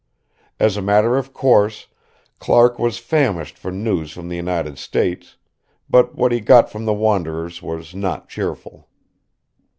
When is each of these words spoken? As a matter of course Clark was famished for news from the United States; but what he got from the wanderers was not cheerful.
As 0.59 0.77
a 0.77 0.81
matter 0.81 1.15
of 1.15 1.31
course 1.31 1.85
Clark 2.39 2.79
was 2.79 2.97
famished 2.97 3.55
for 3.55 3.69
news 3.71 4.11
from 4.11 4.29
the 4.29 4.35
United 4.35 4.79
States; 4.79 5.37
but 5.91 6.15
what 6.15 6.31
he 6.31 6.39
got 6.39 6.71
from 6.71 6.85
the 6.85 6.91
wanderers 6.93 7.61
was 7.61 7.93
not 7.93 8.27
cheerful. 8.27 8.87